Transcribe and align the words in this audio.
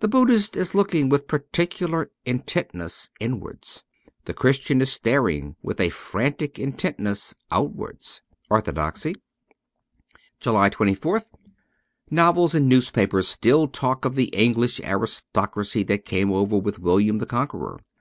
The 0.00 0.08
Buddhist 0.08 0.56
is 0.56 0.74
looking 0.74 1.08
with 1.08 1.28
peculiar 1.28 2.10
intentness 2.24 3.10
inwards. 3.20 3.84
The 4.24 4.34
Christian 4.34 4.80
is 4.80 4.92
staring 4.92 5.54
with 5.62 5.80
a 5.80 5.88
frantic 5.90 6.58
intentness 6.58 7.36
outwards.' 7.52 8.20
Orthodoxy' 8.50 9.12
i2i 9.14 10.10
Q 10.10 10.20
2 10.40 10.40
JULY 10.40 10.70
24th 10.70 11.24
NOVELS 12.10 12.56
and 12.56 12.68
newspapers 12.68 13.28
still 13.28 13.68
talk 13.68 14.04
of 14.04 14.16
the 14.16 14.30
English 14.34 14.80
aristocracy 14.80 15.84
that 15.84 16.04
came 16.04 16.32
over 16.32 16.58
with 16.58 16.80
William 16.80 17.18
the 17.18 17.26
Conqueror. 17.26 17.78